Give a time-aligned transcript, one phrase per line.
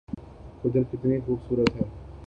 [0.63, 1.85] قدرت کتنی خوب صورت ہے